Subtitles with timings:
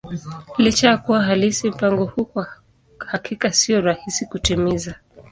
[0.57, 2.47] Licha ya kuwa halisi, mpango huu kwa
[2.99, 4.95] hakika sio rahisi kutimiza.